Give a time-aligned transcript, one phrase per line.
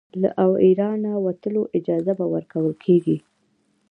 [0.21, 0.29] له
[0.65, 3.17] اېرانه وتلو اجازه به ورکوله کیږي.